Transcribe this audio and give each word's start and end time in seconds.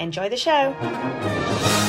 Enjoy 0.00 0.30
the 0.30 0.36
show. 0.38 1.79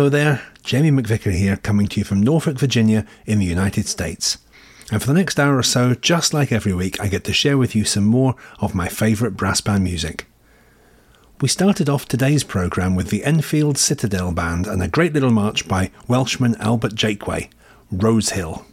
Hello 0.00 0.08
there, 0.08 0.40
Jamie 0.62 0.90
McVicar 0.90 1.36
here, 1.36 1.58
coming 1.58 1.86
to 1.88 2.00
you 2.00 2.04
from 2.04 2.22
Norfolk, 2.22 2.58
Virginia, 2.58 3.04
in 3.26 3.38
the 3.38 3.44
United 3.44 3.86
States. 3.86 4.38
And 4.90 4.98
for 4.98 5.06
the 5.06 5.12
next 5.12 5.38
hour 5.38 5.58
or 5.58 5.62
so, 5.62 5.92
just 5.92 6.32
like 6.32 6.50
every 6.50 6.72
week, 6.72 6.98
I 6.98 7.08
get 7.08 7.22
to 7.24 7.34
share 7.34 7.58
with 7.58 7.76
you 7.76 7.84
some 7.84 8.06
more 8.06 8.34
of 8.60 8.74
my 8.74 8.88
favourite 8.88 9.36
brass 9.36 9.60
band 9.60 9.84
music. 9.84 10.24
We 11.42 11.48
started 11.48 11.90
off 11.90 12.08
today's 12.08 12.44
programme 12.44 12.94
with 12.96 13.10
the 13.10 13.22
Enfield 13.24 13.76
Citadel 13.76 14.32
Band 14.32 14.66
and 14.66 14.82
a 14.82 14.88
great 14.88 15.12
little 15.12 15.30
march 15.30 15.68
by 15.68 15.90
Welshman 16.08 16.56
Albert 16.60 16.94
Jakeway, 16.94 17.50
Rose 17.92 18.30
Hill. 18.30 18.64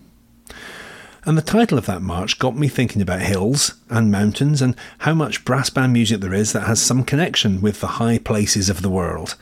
And 1.25 1.38
the 1.38 1.41
title 1.41 1.77
of 1.77 1.88
that 1.88 2.01
march 2.01 2.39
got 2.39 2.56
me 2.56 2.69
thinking 2.69 3.01
about 3.01 3.19
hills 3.19 3.74
and 3.89 4.09
mountains 4.09 4.62
and 4.62 4.77
how 5.00 5.13
much 5.13 5.44
brass 5.44 5.69
band 5.69 5.91
music 5.91 6.21
there 6.21 6.33
is 6.33 6.53
that 6.53 6.68
has 6.68 6.81
some 6.81 7.03
connection 7.03 7.59
with 7.59 7.81
the 7.81 7.88
high 8.00 8.18
places 8.18 8.69
of 8.69 8.81
the 8.81 8.89
world. 8.89 9.35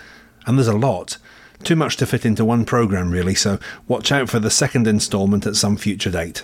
And 0.48 0.58
there's 0.58 0.68
a 0.68 0.76
lot. 0.76 1.18
Too 1.66 1.76
much 1.76 1.98
to 1.98 2.06
fit 2.06 2.28
into 2.28 2.46
one 2.46 2.64
programme, 2.64 3.10
really, 3.10 3.34
so 3.34 3.58
watch 3.88 4.12
out 4.12 4.30
for 4.30 4.40
the 4.40 4.52
second 4.52 4.86
instalment 4.86 5.48
at 5.48 5.56
some 5.56 5.78
future 5.78 6.12
date. 6.12 6.44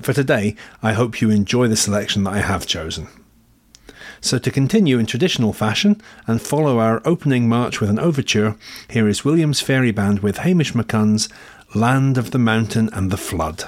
For 0.00 0.12
today, 0.12 0.54
I 0.80 0.92
hope 0.92 1.20
you 1.20 1.28
enjoy 1.28 1.66
the 1.66 1.76
selection 1.76 2.22
that 2.22 2.34
I 2.34 2.38
have 2.38 2.64
chosen. 2.64 3.08
So, 4.20 4.38
to 4.38 4.52
continue 4.52 5.00
in 5.00 5.06
traditional 5.06 5.52
fashion 5.52 6.00
and 6.28 6.40
follow 6.40 6.78
our 6.78 7.02
opening 7.04 7.48
march 7.48 7.80
with 7.80 7.90
an 7.90 7.98
overture, 7.98 8.54
here 8.88 9.08
is 9.08 9.24
Williams 9.24 9.60
Fairey 9.60 9.92
Band 9.92 10.20
with 10.20 10.38
Hamish 10.38 10.72
MacCunn's 10.72 11.28
Land 11.74 12.16
of 12.16 12.30
the 12.30 12.38
Mountain 12.38 12.90
and 12.92 13.10
the 13.10 13.16
Flood. 13.16 13.64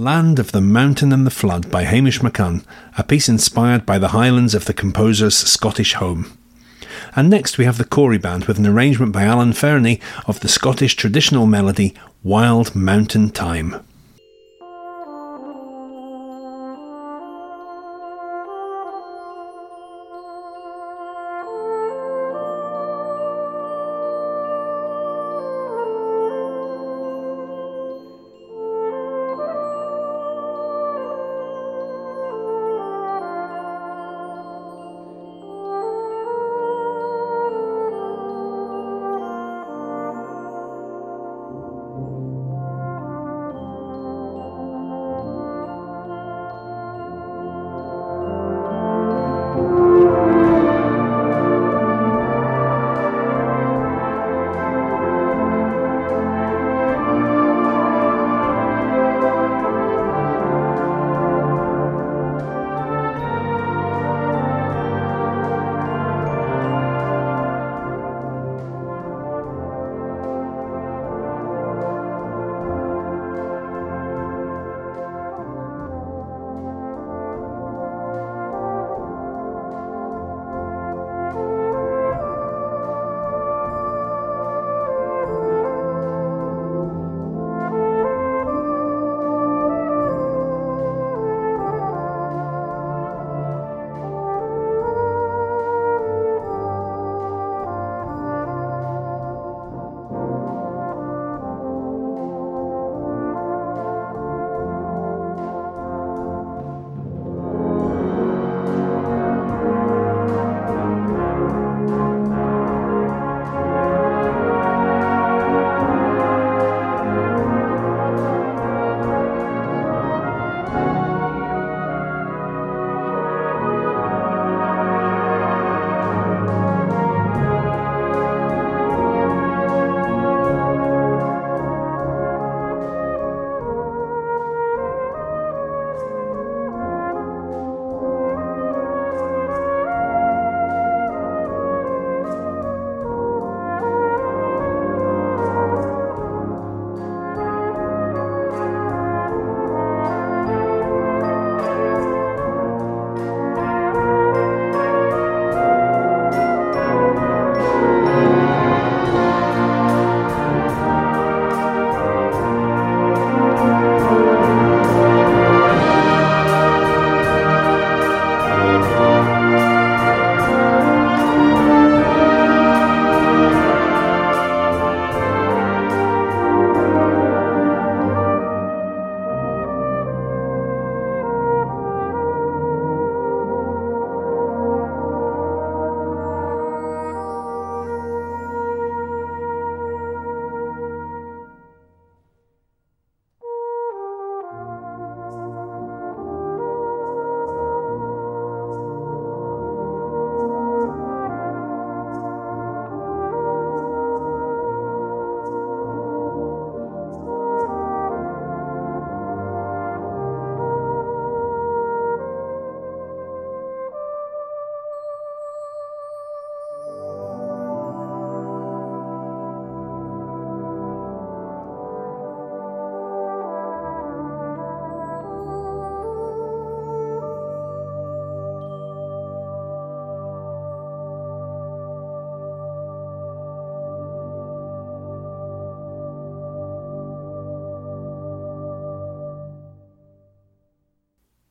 Land 0.00 0.38
of 0.38 0.52
the 0.52 0.60
Mountain 0.60 1.12
and 1.12 1.26
the 1.26 1.30
Flood 1.30 1.72
by 1.72 1.82
Hamish 1.82 2.20
MacCunn, 2.20 2.64
a 2.96 3.02
piece 3.02 3.28
inspired 3.28 3.84
by 3.84 3.98
the 3.98 4.10
highlands 4.10 4.54
of 4.54 4.66
the 4.66 4.72
composer's 4.72 5.36
Scottish 5.36 5.94
home. 5.94 6.38
And 7.16 7.28
next 7.28 7.58
we 7.58 7.64
have 7.64 7.78
the 7.78 7.84
Cory 7.84 8.16
Band 8.16 8.44
with 8.44 8.58
an 8.58 8.66
arrangement 8.68 9.12
by 9.12 9.24
Alan 9.24 9.54
Fernie 9.54 10.00
of 10.28 10.38
the 10.38 10.46
Scottish 10.46 10.94
traditional 10.94 11.46
melody 11.46 11.96
Wild 12.22 12.76
Mountain 12.76 13.30
Thyme. 13.30 13.84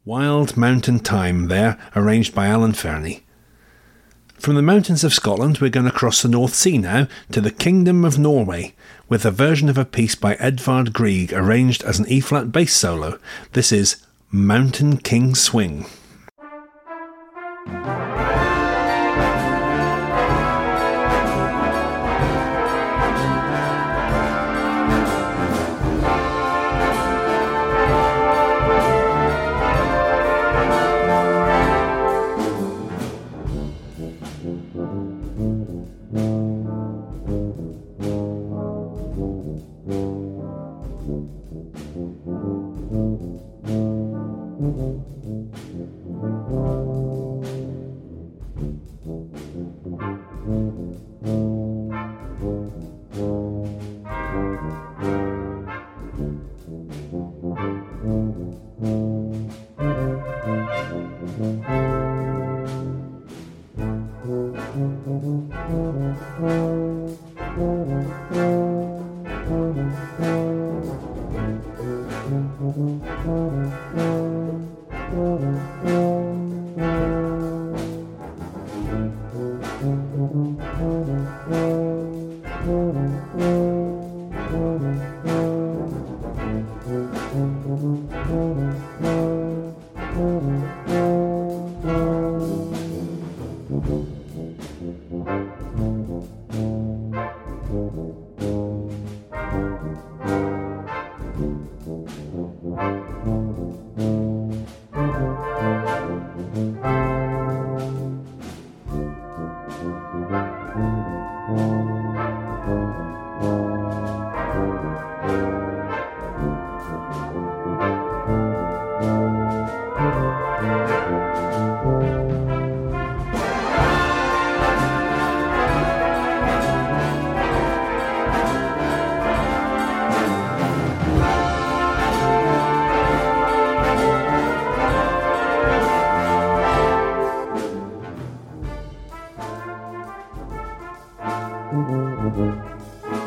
Wild 0.07 0.55
Mountain 0.55 0.99
Thyme 0.99 1.49
there, 1.49 1.77
arranged 1.93 2.33
by 2.33 2.47
Alan 2.47 2.71
Fernie. 2.71 3.25
From 4.39 4.55
the 4.55 4.61
mountains 4.61 5.03
of 5.03 5.13
Scotland, 5.13 5.57
we're 5.57 5.69
going 5.69 5.85
to 5.85 5.91
cross 5.91 6.21
the 6.21 6.29
North 6.29 6.53
Sea 6.53 6.77
now 6.77 7.09
to 7.33 7.41
the 7.41 7.51
Kingdom 7.51 8.05
of 8.05 8.17
Norway 8.17 8.73
with 9.09 9.25
a 9.25 9.31
version 9.31 9.67
of 9.67 9.77
a 9.77 9.83
piece 9.83 10.15
by 10.15 10.35
Edvard 10.35 10.93
Grieg 10.93 11.33
arranged 11.33 11.83
as 11.83 11.99
an 11.99 12.07
E 12.07 12.21
flat 12.21 12.53
bass 12.53 12.73
solo. 12.73 13.19
This 13.51 13.73
is 13.73 13.97
Mountain 14.31 14.99
King 14.99 15.35
Swing. 15.35 15.85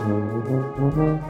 Mm-hmm. 0.00 1.20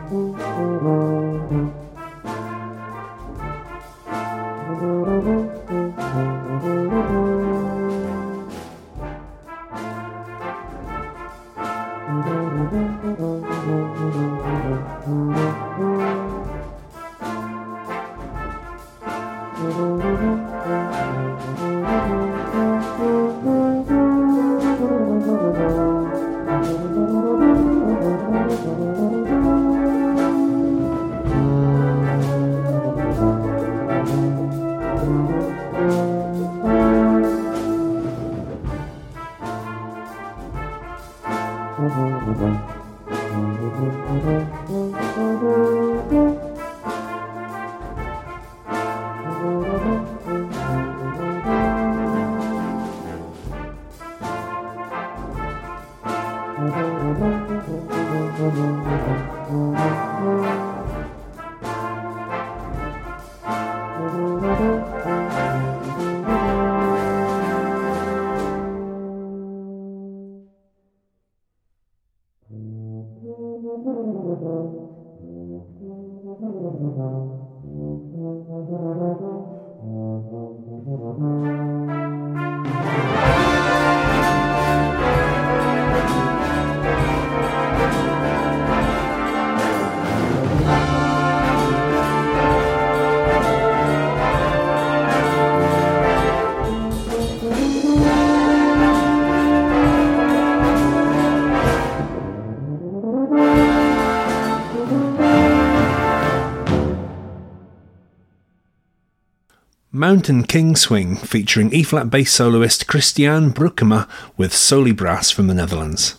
Mountain 110.21 110.45
King 110.45 110.77
Swing 110.77 111.17
featuring 111.17 111.73
E 111.73 111.83
flat 111.83 112.11
bass 112.11 112.31
soloist 112.31 112.87
Christian 112.87 113.55
Broekema 113.55 114.07
with 114.37 114.55
Soli 114.55 114.93
Brass 114.93 115.31
from 115.31 115.47
the 115.47 115.55
Netherlands. 115.55 116.17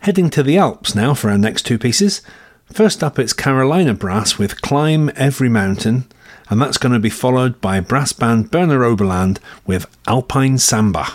Heading 0.00 0.28
to 0.28 0.42
the 0.42 0.58
Alps 0.58 0.94
now 0.94 1.14
for 1.14 1.30
our 1.30 1.38
next 1.38 1.62
two 1.62 1.78
pieces. 1.78 2.20
First 2.66 3.02
up, 3.02 3.18
it's 3.18 3.32
Carolina 3.32 3.94
Brass 3.94 4.36
with 4.36 4.60
Climb 4.60 5.10
Every 5.16 5.48
Mountain, 5.48 6.04
and 6.50 6.60
that's 6.60 6.76
going 6.76 6.92
to 6.92 6.98
be 6.98 7.08
followed 7.08 7.62
by 7.62 7.80
brass 7.80 8.12
band 8.12 8.50
Berner 8.50 8.84
Oberland 8.84 9.40
with 9.64 9.86
Alpine 10.06 10.58
Samba. 10.58 11.14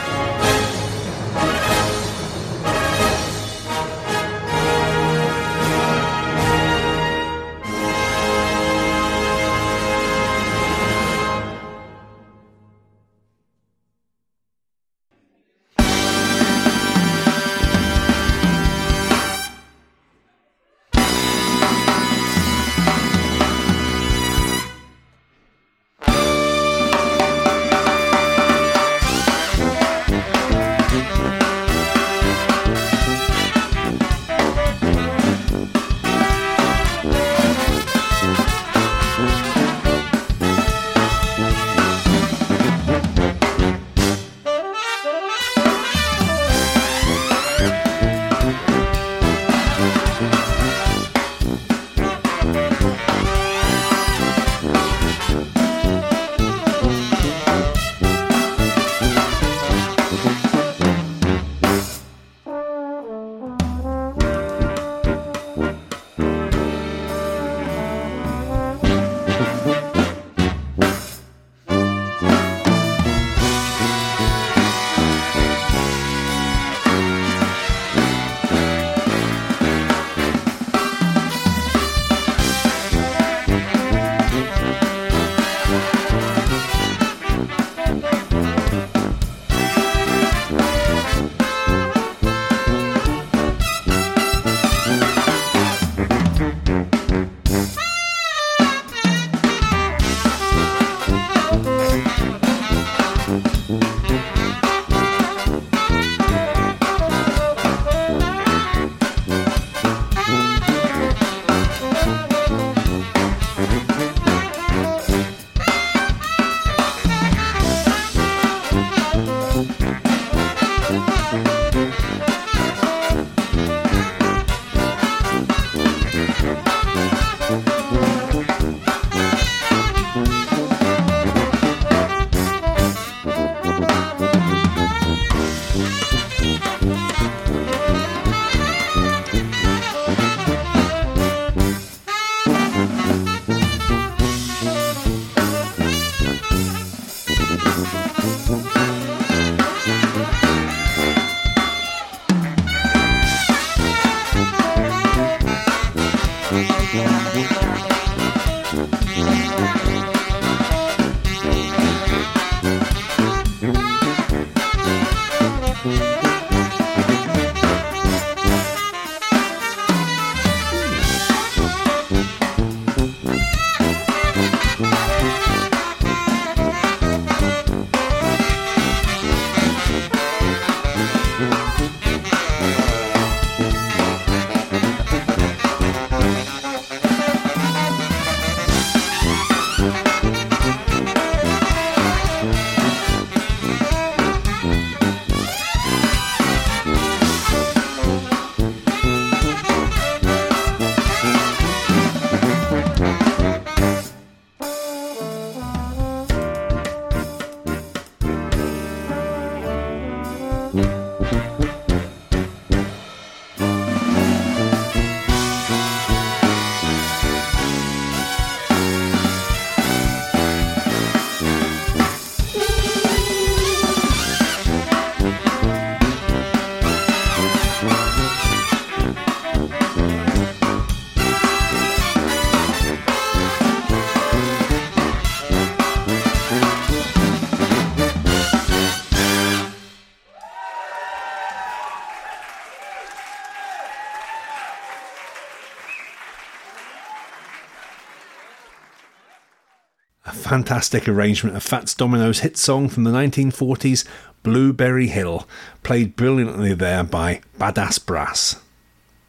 Fantastic 250.51 251.07
arrangement 251.07 251.55
of 251.55 251.63
Fats 251.63 251.93
Domino's 251.93 252.41
hit 252.41 252.57
song 252.57 252.89
from 252.89 253.05
the 253.05 253.11
1940s, 253.11 254.05
Blueberry 254.43 255.07
Hill, 255.07 255.47
played 255.81 256.17
brilliantly 256.17 256.73
there 256.73 257.05
by 257.05 257.39
Badass 257.57 258.05
Brass. 258.05 258.61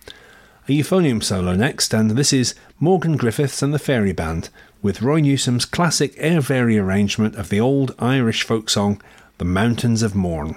A 0.08 0.72
euphonium 0.72 1.22
solo 1.22 1.54
next, 1.54 1.94
and 1.94 2.10
this 2.10 2.32
is 2.32 2.56
Morgan 2.80 3.16
Griffiths 3.16 3.62
and 3.62 3.72
the 3.72 3.78
Fairey 3.78 4.12
Band 4.12 4.48
with 4.82 5.00
Roy 5.00 5.20
Newsom's 5.20 5.64
classic 5.64 6.12
air 6.16 6.40
varié 6.40 6.82
arrangement 6.82 7.36
of 7.36 7.50
the 7.50 7.60
old 7.60 7.94
Irish 8.00 8.42
folk 8.42 8.68
song, 8.68 9.00
The 9.38 9.44
Mountains 9.44 10.02
of 10.02 10.16
Mourne. 10.16 10.56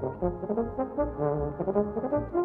Thank 0.00 0.12
you. 2.34 2.41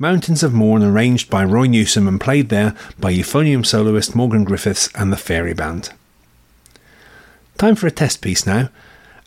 Mountains 0.00 0.44
of 0.44 0.54
Mourne 0.54 0.84
arranged 0.84 1.28
by 1.28 1.42
Roy 1.42 1.66
Newsom 1.66 2.06
and 2.06 2.20
played 2.20 2.50
there 2.50 2.76
by 3.00 3.12
euphonium 3.12 3.66
soloist 3.66 4.14
Morgan 4.14 4.44
Griffiths 4.44 4.88
and 4.94 5.12
the 5.12 5.16
Fairey 5.16 5.56
Band. 5.56 5.90
Time 7.56 7.74
for 7.74 7.88
a 7.88 7.90
test 7.90 8.20
piece 8.20 8.46
now, 8.46 8.68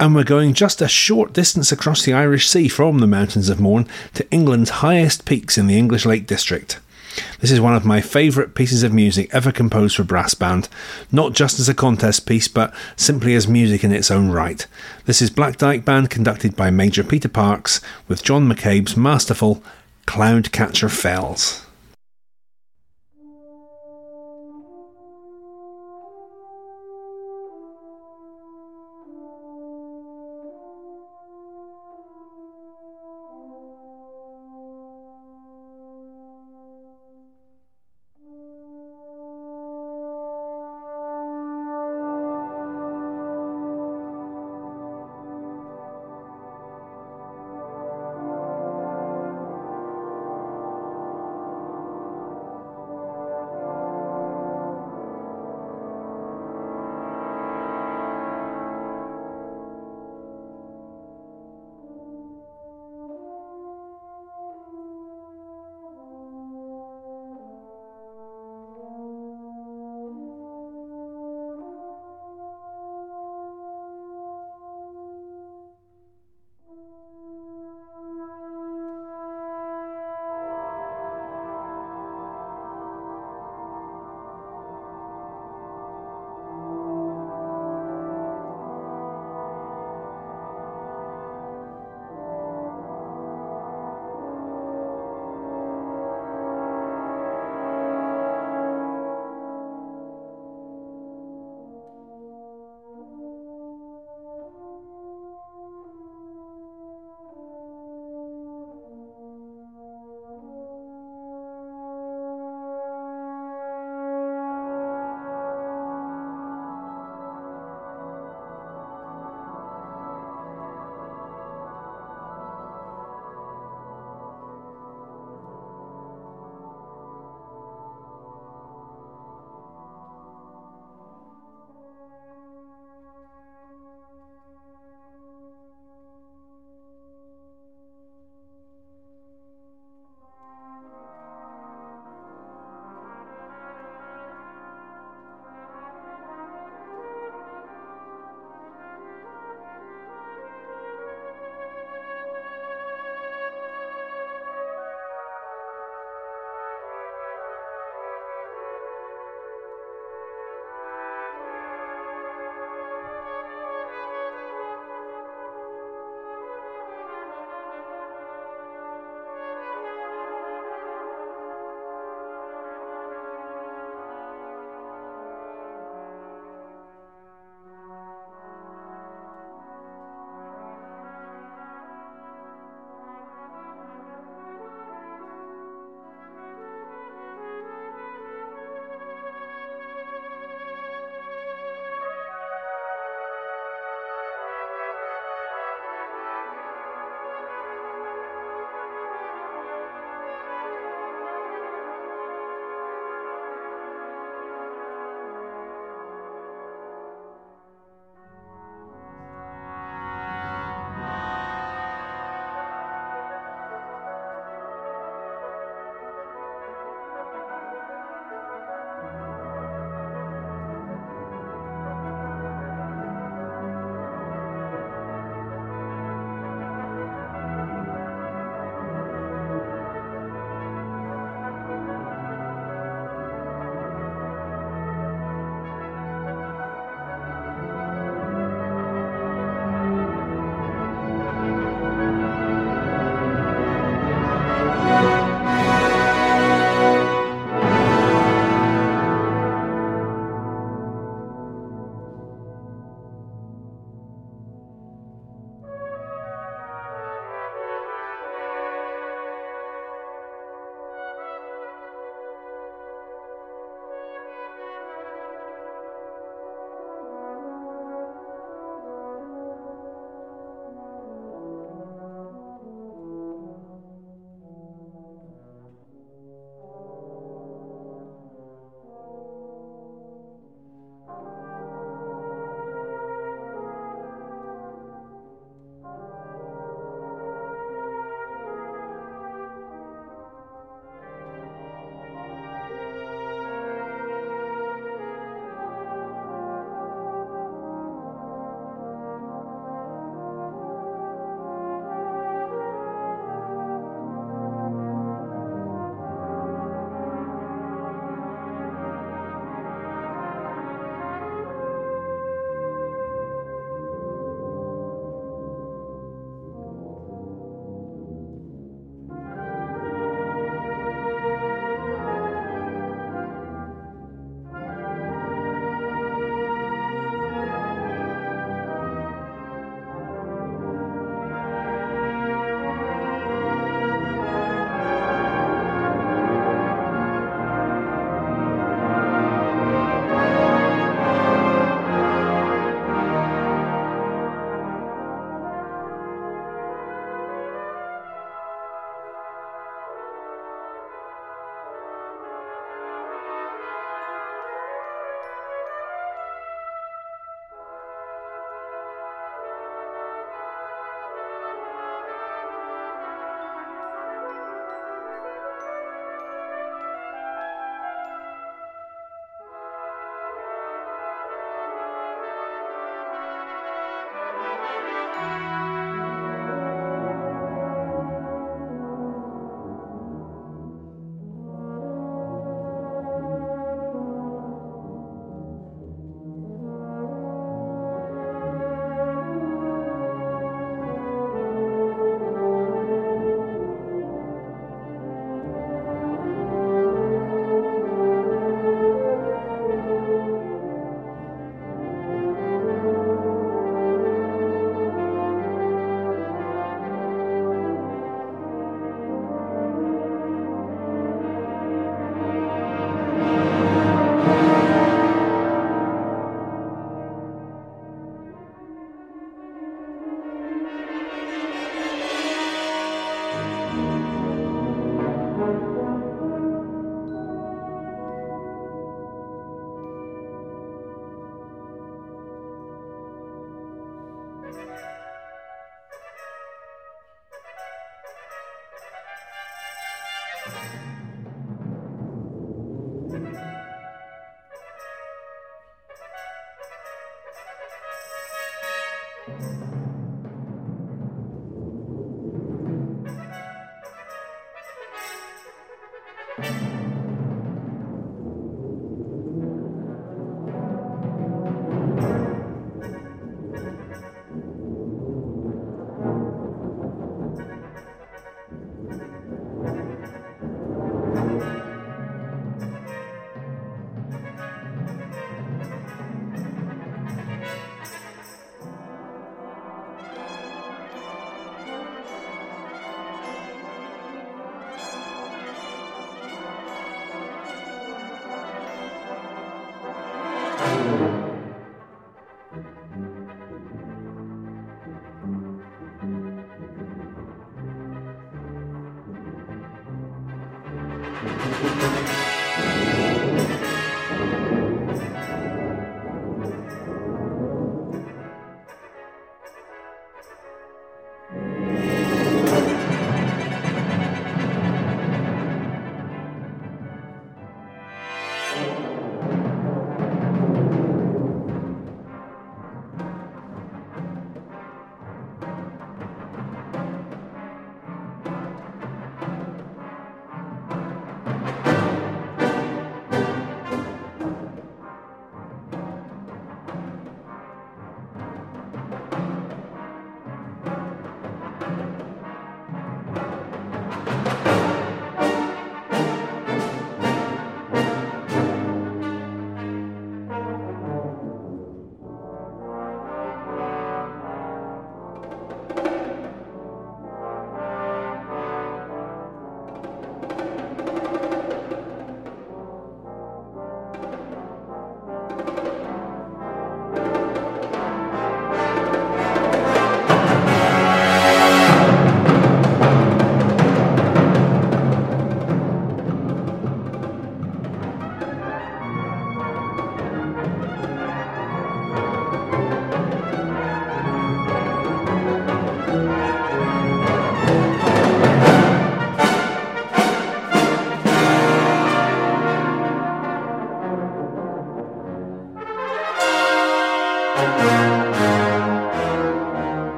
and 0.00 0.12
we're 0.12 0.24
going 0.24 0.54
just 0.54 0.82
a 0.82 0.88
short 0.88 1.32
distance 1.32 1.70
across 1.70 2.04
the 2.04 2.12
Irish 2.12 2.48
Sea 2.48 2.66
from 2.66 2.98
the 2.98 3.06
Mountains 3.06 3.48
of 3.48 3.60
Mourne 3.60 3.86
to 4.14 4.28
England's 4.32 4.70
highest 4.82 5.24
peaks 5.24 5.56
in 5.56 5.68
the 5.68 5.78
English 5.78 6.04
Lake 6.04 6.26
District. 6.26 6.80
This 7.38 7.52
is 7.52 7.60
one 7.60 7.76
of 7.76 7.84
my 7.84 8.00
favourite 8.00 8.56
pieces 8.56 8.82
of 8.82 8.92
music 8.92 9.32
ever 9.32 9.52
composed 9.52 9.94
for 9.94 10.02
brass 10.02 10.34
band, 10.34 10.68
not 11.12 11.32
just 11.32 11.60
as 11.60 11.68
a 11.68 11.74
contest 11.74 12.26
piece, 12.26 12.48
but 12.48 12.74
simply 12.96 13.36
as 13.36 13.46
music 13.46 13.84
in 13.84 13.92
its 13.92 14.10
own 14.10 14.30
right. 14.30 14.66
This 15.04 15.22
is 15.22 15.30
Black 15.30 15.58
Dyke 15.58 15.84
Band 15.84 16.10
conducted 16.10 16.56
by 16.56 16.70
Major 16.70 17.04
Peter 17.04 17.28
Parkes 17.28 17.80
with 18.08 18.24
John 18.24 18.48
McCabe's 18.48 18.96
masterful 18.96 19.62
Cloudcatcher 20.06 20.88
Fells. 20.90 21.65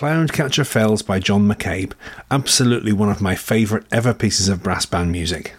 Cloudcatcher 0.00 0.66
Fells 0.66 1.02
by 1.02 1.18
John 1.18 1.46
McCabe, 1.46 1.92
absolutely 2.30 2.90
one 2.90 3.10
of 3.10 3.20
my 3.20 3.34
favourite 3.34 3.84
ever 3.92 4.14
pieces 4.14 4.48
of 4.48 4.62
brass 4.62 4.86
band 4.86 5.12
music. 5.12 5.54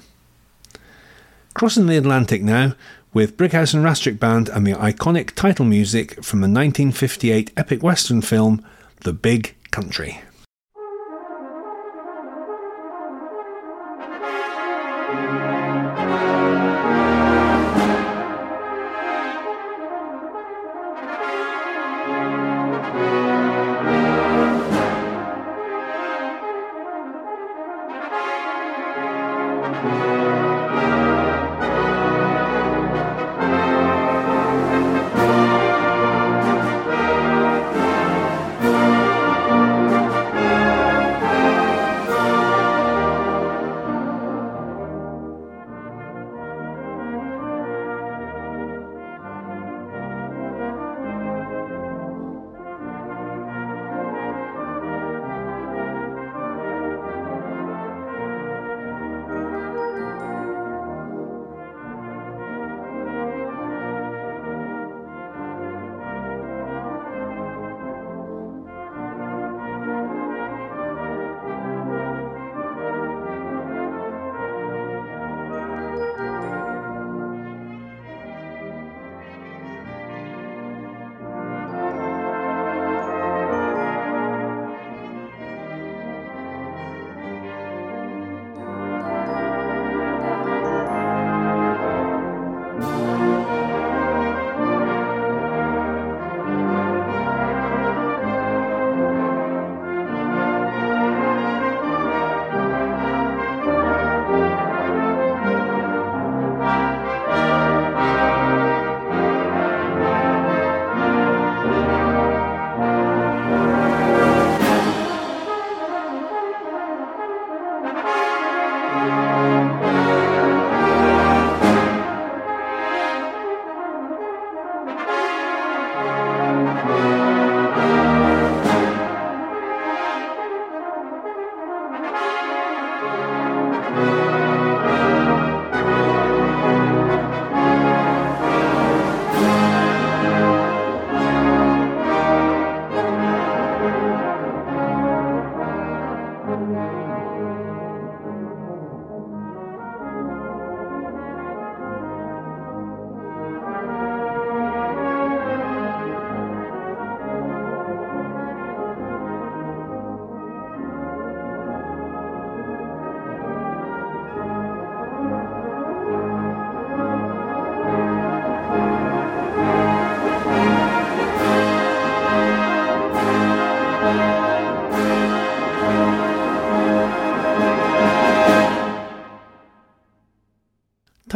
Crossing 1.54 1.86
the 1.86 1.96
Atlantic 1.96 2.42
now, 2.42 2.74
with 3.14 3.38
Brighouse 3.38 3.76
and 3.76 3.86
Rastrick 3.86 4.20
Band 4.20 4.50
and 4.50 4.66
the 4.66 4.72
iconic 4.72 5.36
title 5.36 5.66
music 5.66 6.24
from 6.24 6.40
the 6.40 6.46
1958 6.46 7.52
epic 7.56 7.84
western 7.84 8.24
film 8.24 8.66
The 9.02 9.14
Big 9.14 9.56
Country. 9.70 10.24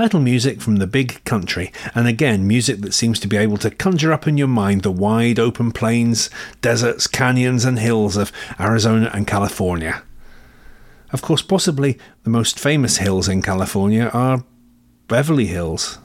Title 0.05 0.19
music 0.19 0.61
from 0.61 0.75
the 0.75 0.85
big 0.85 1.23
country, 1.23 1.73
and 1.95 2.07
again, 2.07 2.47
music 2.47 2.81
that 2.81 2.93
seems 2.93 3.19
to 3.19 3.27
be 3.27 3.37
able 3.37 3.57
to 3.57 3.71
conjure 3.71 4.13
up 4.13 4.27
in 4.27 4.37
your 4.37 4.47
mind 4.47 4.83
the 4.83 4.91
wide 4.91 5.39
open 5.39 5.71
plains, 5.71 6.29
deserts, 6.61 7.07
canyons, 7.07 7.65
and 7.65 7.79
hills 7.79 8.15
of 8.15 8.31
Arizona 8.59 9.09
and 9.15 9.25
California. 9.25 10.03
Of 11.11 11.23
course, 11.23 11.41
possibly 11.41 11.97
the 12.21 12.29
most 12.29 12.59
famous 12.59 12.97
hills 12.97 13.27
in 13.27 13.41
California 13.41 14.11
are 14.13 14.43
Beverly 15.07 15.47
Hills. 15.47 15.97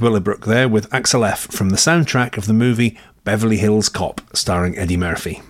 Willowbrook 0.00 0.46
there 0.46 0.68
with 0.68 0.92
Axel 0.92 1.24
F 1.24 1.46
from 1.52 1.70
the 1.70 1.76
soundtrack 1.76 2.36
of 2.36 2.46
the 2.46 2.52
movie 2.52 2.98
Beverly 3.24 3.58
Hills 3.58 3.88
Cop, 3.88 4.20
starring 4.34 4.76
Eddie 4.76 4.96
Murphy. 4.96 5.42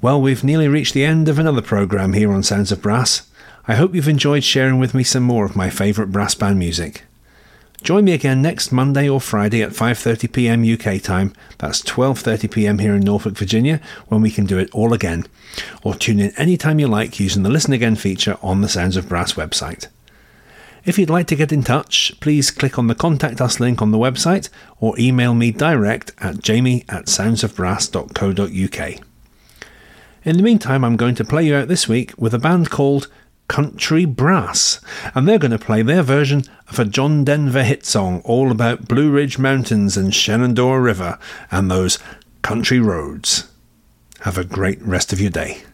Well, 0.00 0.20
we've 0.20 0.44
nearly 0.44 0.68
reached 0.68 0.94
the 0.94 1.04
end 1.04 1.28
of 1.28 1.38
another 1.38 1.62
programme 1.62 2.12
here 2.12 2.32
on 2.32 2.42
Sounds 2.42 2.72
of 2.72 2.80
Brass. 2.80 3.28
I 3.66 3.74
hope 3.74 3.94
you've 3.94 4.08
enjoyed 4.08 4.44
sharing 4.44 4.78
with 4.78 4.94
me 4.94 5.02
some 5.02 5.22
more 5.22 5.44
of 5.44 5.56
my 5.56 5.70
favourite 5.70 6.12
brass 6.12 6.34
band 6.34 6.58
music. 6.58 7.04
Join 7.82 8.04
me 8.04 8.12
again 8.12 8.42
next 8.42 8.72
Monday 8.72 9.08
or 9.08 9.20
Friday 9.20 9.62
at 9.62 9.70
5:30 9.70 10.32
p.m. 10.32 10.64
UK 10.64 11.00
time. 11.02 11.32
That's 11.58 11.82
12:30 11.82 12.50
p.m. 12.50 12.78
here 12.78 12.94
in 12.94 13.02
Norfolk, 13.02 13.36
Virginia, 13.36 13.80
when 14.08 14.20
we 14.20 14.30
can 14.30 14.46
do 14.46 14.58
it 14.58 14.70
all 14.72 14.92
again. 14.92 15.26
Or 15.82 15.94
tune 15.94 16.18
in 16.18 16.30
anytime 16.36 16.78
you 16.78 16.88
like 16.88 17.20
using 17.20 17.42
the 17.42 17.50
Listen 17.50 17.72
Again 17.72 17.96
feature 17.96 18.36
on 18.42 18.60
the 18.60 18.68
Sounds 18.68 18.96
of 18.96 19.08
Brass 19.08 19.34
website. 19.34 19.86
If 20.88 20.96
you'd 20.98 21.10
like 21.10 21.26
to 21.26 21.36
get 21.36 21.52
in 21.52 21.62
touch, 21.64 22.18
please 22.18 22.50
click 22.50 22.78
on 22.78 22.86
the 22.86 22.94
Contact 22.94 23.42
Us 23.42 23.60
link 23.60 23.82
on 23.82 23.90
the 23.90 23.98
website 23.98 24.48
or 24.80 24.98
email 24.98 25.34
me 25.34 25.50
direct 25.50 26.12
at 26.18 26.40
jamie 26.40 26.86
at 26.88 27.08
soundsofbrass.co.uk. 27.08 29.04
In 30.24 30.36
the 30.38 30.42
meantime, 30.42 30.86
I'm 30.86 30.96
going 30.96 31.14
to 31.16 31.26
play 31.26 31.44
you 31.44 31.56
out 31.56 31.68
this 31.68 31.88
week 31.88 32.14
with 32.16 32.32
a 32.32 32.38
band 32.38 32.70
called 32.70 33.08
Country 33.48 34.06
Brass, 34.06 34.80
and 35.14 35.28
they're 35.28 35.38
going 35.38 35.50
to 35.50 35.58
play 35.58 35.82
their 35.82 36.02
version 36.02 36.44
of 36.68 36.78
a 36.78 36.86
John 36.86 37.22
Denver 37.22 37.64
hit 37.64 37.84
song 37.84 38.22
all 38.24 38.50
about 38.50 38.88
Blue 38.88 39.10
Ridge 39.10 39.38
Mountains 39.38 39.98
and 39.98 40.14
Shenandoah 40.14 40.80
River 40.80 41.18
and 41.50 41.70
those 41.70 41.98
country 42.40 42.80
roads. 42.80 43.52
Have 44.20 44.38
a 44.38 44.44
great 44.44 44.80
rest 44.80 45.12
of 45.12 45.20
your 45.20 45.32
day. 45.32 45.64